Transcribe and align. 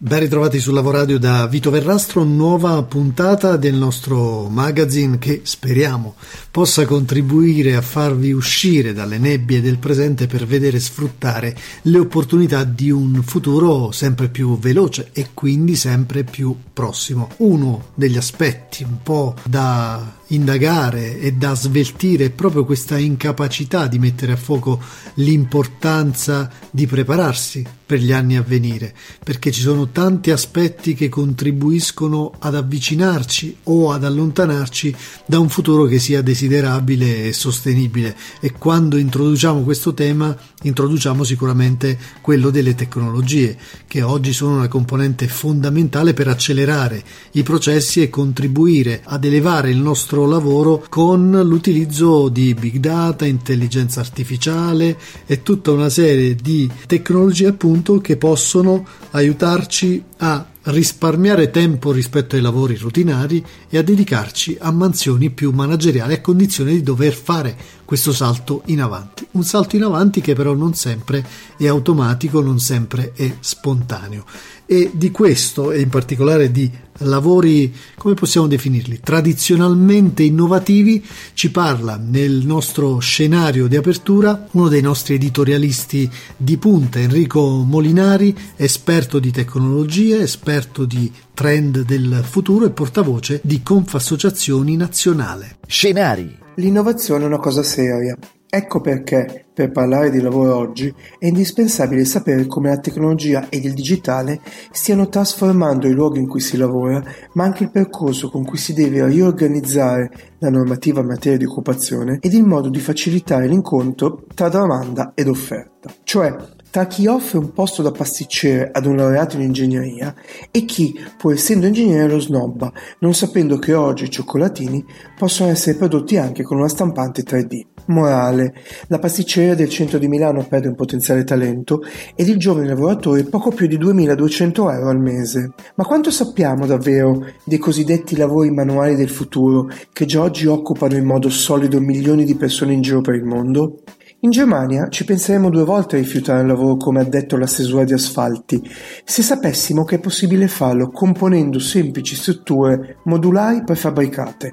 Ben 0.00 0.20
ritrovati 0.20 0.60
su 0.60 0.70
Lavoradio 0.70 1.18
da 1.18 1.48
Vito 1.48 1.70
Verrastro, 1.70 2.22
nuova 2.22 2.80
puntata 2.84 3.56
del 3.56 3.74
nostro 3.74 4.48
magazine 4.48 5.18
che 5.18 5.40
speriamo 5.42 6.14
possa 6.52 6.86
contribuire 6.86 7.74
a 7.74 7.82
farvi 7.82 8.30
uscire 8.30 8.92
dalle 8.92 9.18
nebbie 9.18 9.60
del 9.60 9.78
presente 9.78 10.28
per 10.28 10.46
vedere 10.46 10.78
sfruttare 10.78 11.56
le 11.82 11.98
opportunità 11.98 12.62
di 12.62 12.92
un 12.92 13.24
futuro 13.24 13.90
sempre 13.90 14.28
più 14.28 14.56
veloce 14.56 15.10
e 15.12 15.30
quindi 15.34 15.74
sempre 15.74 16.22
più 16.22 16.56
prossimo. 16.72 17.30
Uno 17.38 17.88
degli 17.94 18.16
aspetti 18.16 18.84
un 18.84 19.02
po' 19.02 19.34
da 19.42 20.14
indagare 20.28 21.18
e 21.18 21.32
da 21.32 21.54
sveltire 21.54 22.26
è 22.26 22.30
proprio 22.30 22.64
questa 22.64 22.98
incapacità 22.98 23.88
di 23.88 23.98
mettere 23.98 24.32
a 24.32 24.36
fuoco 24.36 24.80
l'importanza 25.14 26.48
di 26.70 26.86
prepararsi 26.86 27.66
per 27.86 28.00
gli 28.00 28.12
anni 28.12 28.36
a 28.36 28.42
venire, 28.42 28.94
perché 29.24 29.50
ci 29.50 29.62
sono 29.62 29.87
tanti 29.92 30.30
aspetti 30.30 30.94
che 30.94 31.08
contribuiscono 31.08 32.32
ad 32.38 32.54
avvicinarci 32.54 33.56
o 33.64 33.92
ad 33.92 34.04
allontanarci 34.04 34.94
da 35.26 35.38
un 35.38 35.48
futuro 35.48 35.84
che 35.84 35.98
sia 35.98 36.22
desiderabile 36.22 37.26
e 37.26 37.32
sostenibile. 37.32 38.16
E 38.40 38.52
quando 38.52 38.96
introduciamo 38.96 39.62
questo 39.62 39.94
tema 39.94 40.36
introduciamo 40.62 41.22
sicuramente 41.22 41.98
quello 42.20 42.50
delle 42.50 42.74
tecnologie 42.74 43.56
che 43.86 44.02
oggi 44.02 44.32
sono 44.32 44.56
una 44.56 44.68
componente 44.68 45.28
fondamentale 45.28 46.14
per 46.14 46.28
accelerare 46.28 47.02
i 47.32 47.42
processi 47.42 48.02
e 48.02 48.10
contribuire 48.10 49.02
ad 49.04 49.24
elevare 49.24 49.70
il 49.70 49.78
nostro 49.78 50.26
lavoro 50.26 50.84
con 50.88 51.30
l'utilizzo 51.44 52.28
di 52.28 52.54
big 52.54 52.78
data, 52.78 53.24
intelligenza 53.24 54.00
artificiale 54.00 54.98
e 55.26 55.42
tutta 55.42 55.70
una 55.70 55.88
serie 55.88 56.34
di 56.34 56.68
tecnologie 56.86 57.46
appunto 57.46 58.00
che 58.00 58.16
possono 58.16 58.86
aiutarci 59.12 59.77
a 60.20 60.44
risparmiare 60.70 61.50
tempo 61.50 61.92
rispetto 61.92 62.36
ai 62.36 62.42
lavori 62.42 62.76
rutinari 62.76 63.44
e 63.68 63.78
a 63.78 63.82
dedicarci 63.82 64.56
a 64.60 64.70
mansioni 64.70 65.30
più 65.30 65.50
manageriali 65.50 66.14
a 66.14 66.20
condizione 66.20 66.72
di 66.72 66.82
dover 66.82 67.14
fare 67.14 67.56
questo 67.84 68.12
salto 68.12 68.62
in 68.66 68.82
avanti. 68.82 69.26
Un 69.30 69.44
salto 69.44 69.76
in 69.76 69.82
avanti 69.82 70.20
che 70.20 70.34
però 70.34 70.52
non 70.52 70.74
sempre 70.74 71.24
è 71.56 71.66
automatico, 71.66 72.42
non 72.42 72.58
sempre 72.58 73.12
è 73.14 73.36
spontaneo. 73.40 74.24
E 74.66 74.90
di 74.92 75.10
questo, 75.10 75.72
e 75.72 75.80
in 75.80 75.88
particolare 75.88 76.50
di 76.50 76.70
lavori, 76.98 77.74
come 77.96 78.12
possiamo 78.12 78.46
definirli, 78.46 79.00
tradizionalmente 79.02 80.22
innovativi, 80.22 81.02
ci 81.32 81.50
parla 81.50 81.96
nel 81.96 82.44
nostro 82.44 82.98
scenario 82.98 83.66
di 83.66 83.76
apertura 83.76 84.48
uno 84.50 84.68
dei 84.68 84.82
nostri 84.82 85.14
editorialisti 85.14 86.10
di 86.36 86.58
punta, 86.58 86.98
Enrico 86.98 87.64
Molinari, 87.66 88.36
esperto 88.56 89.18
di 89.18 89.30
tecnologie, 89.30 90.20
esperto 90.20 90.56
di 90.84 91.12
trend 91.34 91.82
del 91.82 92.22
futuro 92.24 92.66
e 92.66 92.70
portavoce 92.70 93.40
di 93.44 93.62
Confassociazioni 93.62 94.76
Nazionale. 94.76 95.58
Scenari. 95.66 96.36
L'innovazione 96.56 97.24
è 97.24 97.26
una 97.26 97.38
cosa 97.38 97.62
seria 97.62 98.16
Ecco 98.50 98.80
perché, 98.80 99.44
per 99.52 99.70
parlare 99.70 100.10
di 100.10 100.22
lavoro 100.22 100.56
oggi, 100.56 100.92
è 101.18 101.26
indispensabile 101.26 102.06
sapere 102.06 102.46
come 102.46 102.70
la 102.70 102.78
tecnologia 102.78 103.46
ed 103.50 103.66
il 103.66 103.74
digitale 103.74 104.40
stiano 104.70 105.10
trasformando 105.10 105.86
i 105.86 105.92
luoghi 105.92 106.20
in 106.20 106.26
cui 106.26 106.40
si 106.40 106.56
lavora, 106.56 107.02
ma 107.34 107.44
anche 107.44 107.64
il 107.64 107.70
percorso 107.70 108.30
con 108.30 108.46
cui 108.46 108.56
si 108.56 108.72
deve 108.72 109.06
riorganizzare 109.06 110.10
la 110.38 110.48
normativa 110.48 111.00
in 111.00 111.08
materia 111.08 111.36
di 111.36 111.44
occupazione 111.44 112.20
ed 112.22 112.32
il 112.32 112.44
modo 112.44 112.70
di 112.70 112.80
facilitare 112.80 113.48
l'incontro 113.48 114.24
tra 114.34 114.48
domanda 114.48 115.12
ed 115.14 115.28
offerta. 115.28 115.92
Cioè, 116.02 116.34
tra 116.70 116.86
chi 116.86 117.06
offre 117.06 117.38
un 117.38 117.52
posto 117.52 117.82
da 117.82 117.90
pasticcere 117.90 118.70
ad 118.72 118.86
un 118.86 118.96
laureato 118.96 119.36
in 119.36 119.42
ingegneria 119.42 120.14
e 120.50 120.64
chi, 120.64 120.98
pur 121.16 121.32
essendo 121.32 121.66
ingegnere, 121.66 122.08
lo 122.08 122.20
snobba, 122.20 122.72
non 123.00 123.14
sapendo 123.14 123.58
che 123.58 123.74
oggi 123.74 124.04
i 124.04 124.10
cioccolatini 124.10 124.84
possono 125.16 125.50
essere 125.50 125.76
prodotti 125.76 126.16
anche 126.16 126.42
con 126.42 126.58
una 126.58 126.68
stampante 126.68 127.22
3D. 127.22 127.62
Morale. 127.88 128.54
La 128.88 128.98
pasticceria 128.98 129.54
del 129.54 129.70
centro 129.70 129.98
di 129.98 130.08
Milano 130.08 130.44
perde 130.46 130.68
un 130.68 130.74
potenziale 130.74 131.24
talento 131.24 131.80
ed 132.14 132.28
il 132.28 132.36
giovane 132.36 132.66
lavoratore 132.66 133.24
poco 133.24 133.50
più 133.50 133.66
di 133.66 133.78
2200 133.78 134.70
euro 134.70 134.90
al 134.90 135.00
mese. 135.00 135.52
Ma 135.74 135.84
quanto 135.84 136.10
sappiamo 136.10 136.66
davvero 136.66 137.24
dei 137.44 137.56
cosiddetti 137.56 138.14
lavori 138.14 138.50
manuali 138.50 138.94
del 138.94 139.08
futuro 139.08 139.70
che 139.90 140.04
già 140.04 140.20
oggi 140.20 140.44
occupano 140.46 140.96
in 140.96 141.04
modo 141.06 141.30
solido 141.30 141.80
milioni 141.80 142.24
di 142.24 142.34
persone 142.34 142.74
in 142.74 142.82
giro 142.82 143.00
per 143.00 143.14
il 143.14 143.24
mondo? 143.24 143.80
In 144.22 144.30
Germania 144.30 144.88
ci 144.88 145.04
penseremmo 145.04 145.48
due 145.48 145.62
volte 145.62 145.94
a 145.94 146.00
rifiutare 146.00 146.40
un 146.40 146.48
lavoro 146.48 146.76
come 146.76 147.00
addetto 147.00 147.36
alla 147.36 147.46
stesura 147.46 147.84
di 147.84 147.92
asfalti, 147.92 148.60
se 149.04 149.22
sapessimo 149.22 149.84
che 149.84 149.94
è 149.94 150.00
possibile 150.00 150.48
farlo 150.48 150.90
componendo 150.90 151.60
semplici 151.60 152.16
strutture 152.16 152.96
modulari 153.04 153.62
prefabbricate, 153.62 154.52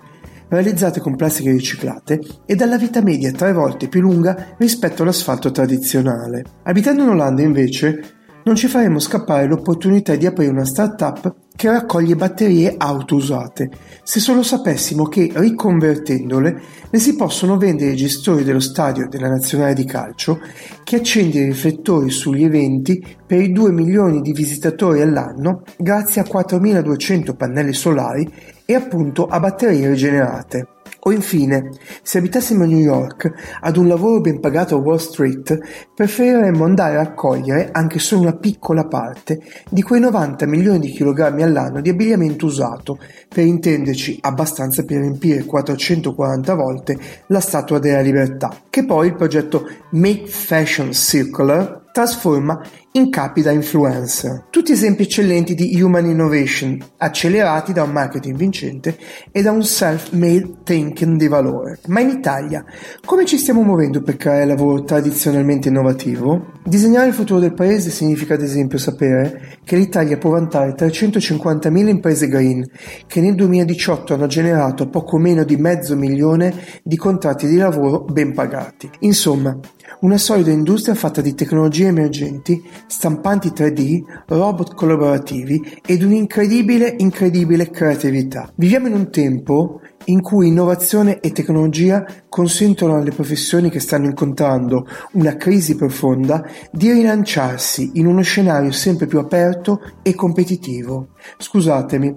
realizzate 0.50 1.00
con 1.00 1.16
plastiche 1.16 1.50
riciclate 1.50 2.22
e 2.46 2.54
dalla 2.54 2.78
vita 2.78 3.02
media 3.02 3.32
tre 3.32 3.54
volte 3.54 3.88
più 3.88 4.02
lunga 4.02 4.54
rispetto 4.60 5.02
all'asfalto 5.02 5.50
tradizionale. 5.50 6.44
Abitando 6.66 7.02
in 7.02 7.10
Olanda 7.10 7.42
invece 7.42 8.02
non 8.44 8.56
ci 8.56 8.68
faremo 8.68 9.00
scappare 9.00 9.48
l'opportunità 9.48 10.16
di 10.16 10.28
aprire 10.28 10.52
una 10.52 10.66
start-up 10.66 11.45
che 11.56 11.72
raccoglie 11.72 12.16
batterie 12.16 12.76
auto 12.78 13.16
usate, 13.16 13.70
se 14.04 14.20
solo 14.20 14.44
sapessimo 14.44 15.06
che 15.08 15.32
riconvertendole 15.34 16.62
ne 16.90 17.00
si 17.00 17.16
possono 17.16 17.58
vendere 17.58 17.92
i 17.92 17.96
gestori 17.96 18.44
dello 18.44 18.60
stadio 18.60 19.08
della 19.08 19.30
nazionale 19.30 19.74
di 19.74 19.86
calcio 19.86 20.40
che 20.84 20.98
accende 20.98 21.40
i 21.40 21.46
riflettori 21.46 22.10
sugli 22.10 22.44
eventi 22.44 23.04
per 23.26 23.42
i 23.42 23.52
2 23.52 23.72
milioni 23.72 24.22
di 24.22 24.34
visitatori 24.34 25.02
all'anno 25.02 25.64
grazie 25.78 26.22
a 26.22 26.26
4200 26.26 27.36
pannelli 27.36 27.74
solari 27.74 28.30
e 28.66 28.74
appunto 28.74 29.28
a 29.28 29.40
batterie 29.40 29.88
rigenerate. 29.88 30.68
O 31.08 31.12
infine, 31.12 31.70
se 32.02 32.18
abitassimo 32.18 32.64
a 32.64 32.68
New 32.68 32.80
York, 32.80 33.32
ad 33.62 33.78
un 33.78 33.88
lavoro 33.88 34.22
ben 34.22 34.40
pagato 34.40 34.76
a 34.76 34.80
Wall 34.80 34.98
Street, 34.98 35.56
preferiremmo 35.94 36.64
andare 36.64 36.96
a 36.96 37.04
raccogliere 37.04 37.70
anche 37.72 38.00
solo 38.00 38.22
una 38.22 38.36
piccola 38.36 38.88
parte 38.88 39.40
di 39.70 39.84
quei 39.84 40.00
90 40.00 40.48
milioni 40.48 40.80
di 40.80 40.92
chilogrammi 40.92 41.44
all'anno 41.46 41.82
di 41.82 41.90
abbigliamento 41.90 42.46
usato, 42.46 43.00
per 43.28 43.46
intenderci 43.46 44.20
abbastanza 44.22 44.84
per 44.84 45.00
riempire 45.00 45.46
440 45.46 46.54
volte 46.54 46.98
la 47.28 47.40
Statua 47.40 47.80
della 47.80 48.02
Libertà, 48.02 48.64
che 48.70 48.86
poi 48.86 49.08
il 49.08 49.16
progetto 49.16 49.68
Make 49.92 50.28
Fashion 50.28 50.92
Circular 50.92 51.84
trasforma 51.92 52.62
in 52.96 53.10
capi 53.10 53.42
da 53.42 53.52
influencer. 53.52 54.46
Tutti 54.50 54.72
esempi 54.72 55.04
eccellenti 55.04 55.54
di 55.54 55.82
human 55.82 56.06
innovation, 56.06 56.82
accelerati 56.98 57.74
da 57.74 57.84
un 57.84 57.92
marketing 57.92 58.38
vincente 58.38 58.98
e 59.32 59.42
da 59.42 59.52
un 59.52 59.64
self-made 59.64 60.60
thinking 60.64 61.18
di 61.18 61.28
valore. 61.28 61.80
Ma 61.88 62.00
in 62.00 62.10
Italia, 62.10 62.64
come 63.04 63.26
ci 63.26 63.38
stiamo 63.38 63.64
muovendo 63.64 64.02
per 64.02 64.16
creare 64.16 64.46
lavoro 64.46 64.84
tradizionalmente 64.84 65.68
innovativo? 65.68 66.54
Disegnare 66.64 67.08
il 67.08 67.14
futuro 67.14 67.40
del 67.40 67.54
paese 67.54 67.90
significa 67.90 68.36
ad 68.36 68.42
esempio 68.42 68.78
sapere 68.78 69.58
che 69.66 69.76
l'Italia 69.76 70.18
può 70.18 70.32
vantare 70.32 70.74
350.000 70.74 71.88
imprese 71.88 72.28
green 72.30 72.66
che 73.08 73.20
nel 73.20 73.36
2018 73.36 74.14
hanno 74.14 74.28
generato 74.28 74.88
poco 74.88 75.18
meno 75.18 75.44
di 75.44 75.58
mezzo 75.58 75.98
milione 75.98 76.54
di 76.82 76.96
contratti 76.96 77.46
di 77.46 77.58
lavoro 77.58 78.06
ben 78.06 78.34
pagati. 78.34 78.90
Insomma, 79.00 79.58
una 80.00 80.18
solida 80.18 80.52
industria 80.52 80.96
fatta 80.96 81.22
di 81.22 81.36
tecnologie 81.36 81.88
emergenti 81.88 82.62
stampanti 82.88 83.50
3D, 83.50 84.24
robot 84.28 84.74
collaborativi 84.74 85.80
ed 85.86 86.04
un'incredibile, 86.04 86.96
incredibile 86.98 87.70
creatività. 87.70 88.52
Viviamo 88.56 88.88
in 88.88 88.94
un 88.94 89.12
tempo 89.12 89.82
in 90.06 90.22
cui 90.22 90.48
innovazione 90.48 91.20
e 91.20 91.32
tecnologia 91.32 92.06
consentono 92.30 92.96
alle 92.96 93.12
professioni 93.12 93.70
che 93.70 93.80
stanno 93.80 94.06
incontrando 94.06 94.88
una 95.14 95.36
crisi 95.36 95.76
profonda 95.76 96.48
di 96.72 96.92
rilanciarsi 96.92 97.92
in 97.96 98.06
uno 98.06 98.22
scenario 98.22 98.72
sempre 98.72 99.08
più 99.08 99.20
aperto 99.20 99.80
e 100.04 100.14
competitivo. 100.14 101.10
Scusatemi, 101.38 102.16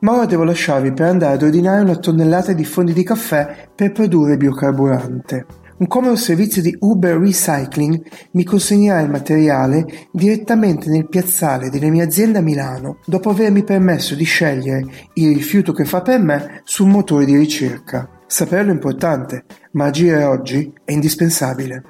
ma 0.00 0.12
ora 0.12 0.26
devo 0.26 0.44
lasciarvi 0.44 0.92
per 0.92 1.06
andare 1.06 1.34
ad 1.34 1.42
ordinare 1.42 1.82
una 1.82 1.96
tonnellata 1.96 2.52
di 2.52 2.64
fondi 2.64 2.92
di 2.92 3.02
caffè 3.02 3.68
per 3.74 3.92
produrre 3.92 4.36
biocarburante. 4.36 5.46
Un 5.78 5.86
comodo 5.86 6.16
servizio 6.16 6.60
di 6.60 6.76
Uber 6.80 7.16
Recycling 7.18 8.02
mi 8.32 8.42
consegnerà 8.42 9.00
il 9.00 9.08
materiale 9.08 10.08
direttamente 10.10 10.90
nel 10.90 11.08
piazzale 11.08 11.70
della 11.70 11.88
mia 11.88 12.02
azienda 12.02 12.40
a 12.40 12.42
Milano, 12.42 12.98
dopo 13.06 13.30
avermi 13.30 13.62
permesso 13.62 14.16
di 14.16 14.24
scegliere 14.24 14.84
il 15.14 15.32
rifiuto 15.34 15.72
che 15.72 15.84
fa 15.84 16.02
per 16.02 16.18
me 16.18 16.62
su 16.64 16.84
un 16.84 16.90
motore 16.90 17.26
di 17.26 17.36
ricerca. 17.36 18.10
Saperlo 18.26 18.72
è 18.72 18.74
importante, 18.74 19.44
ma 19.72 19.84
agire 19.84 20.24
oggi 20.24 20.72
è 20.84 20.90
indispensabile. 20.90 21.76